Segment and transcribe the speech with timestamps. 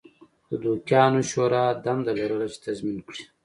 [0.49, 3.23] د دوکیانو شورا دنده لرله چې تضمین کړي